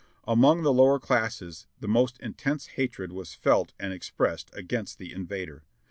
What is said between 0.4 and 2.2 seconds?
the lower classes the most